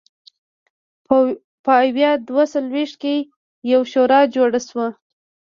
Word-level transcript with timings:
په 1.63 1.75
ویا 1.95 2.11
دوه 2.27 2.43
څلوېښت 2.53 2.95
کې 3.01 3.15
یوه 3.71 3.85
شورا 3.91 4.19
جوړه 4.35 4.59
شوه. 4.67 4.87